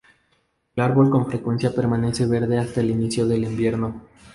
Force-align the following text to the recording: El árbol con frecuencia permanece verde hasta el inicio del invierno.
El 0.75 0.83
árbol 0.83 1.11
con 1.11 1.27
frecuencia 1.29 1.75
permanece 1.75 2.25
verde 2.25 2.57
hasta 2.57 2.81
el 2.81 2.89
inicio 2.89 3.27
del 3.27 3.43
invierno. 3.43 4.01